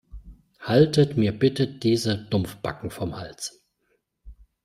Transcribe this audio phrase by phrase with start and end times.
[0.61, 3.61] Haltet mir bitte diese Dumpfbacken vom Hals.